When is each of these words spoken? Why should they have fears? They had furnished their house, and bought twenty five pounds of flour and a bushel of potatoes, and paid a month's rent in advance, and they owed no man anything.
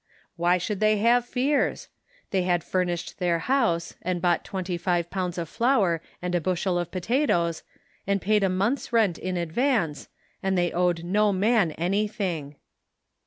Why 0.35 0.57
should 0.57 0.79
they 0.79 0.97
have 0.97 1.27
fears? 1.27 1.87
They 2.31 2.41
had 2.41 2.63
furnished 2.63 3.19
their 3.19 3.37
house, 3.37 3.93
and 4.01 4.19
bought 4.19 4.43
twenty 4.43 4.75
five 4.75 5.11
pounds 5.11 5.37
of 5.37 5.47
flour 5.47 6.01
and 6.23 6.33
a 6.33 6.41
bushel 6.41 6.79
of 6.79 6.89
potatoes, 6.89 7.61
and 8.07 8.19
paid 8.19 8.43
a 8.43 8.49
month's 8.49 8.91
rent 8.91 9.19
in 9.19 9.37
advance, 9.37 10.09
and 10.41 10.57
they 10.57 10.71
owed 10.71 11.03
no 11.03 11.31
man 11.31 11.73
anything. 11.73 12.55